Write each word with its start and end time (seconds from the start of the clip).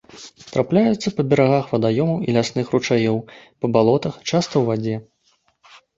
Трапляюцца 0.53 1.11
па 1.17 1.25
берагах 1.33 1.65
вадаёмаў 1.75 2.25
і 2.27 2.35
лясных 2.37 2.71
ручаёў, 2.77 3.17
па 3.63 3.71
балотах, 3.77 4.13
часта 4.29 4.53
ў 4.59 4.63
вадзе. 4.71 4.95